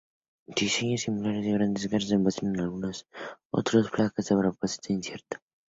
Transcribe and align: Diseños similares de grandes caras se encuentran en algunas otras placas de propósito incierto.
Diseños 0.59 1.01
similares 1.05 1.43
de 1.45 1.51
grandes 1.51 1.85
caras 1.89 2.07
se 2.07 2.15
encuentran 2.15 2.55
en 2.55 2.61
algunas 2.61 3.05
otras 3.51 3.91
placas 3.91 4.27
de 4.29 4.35
propósito 4.39 4.93
incierto. 4.93 5.37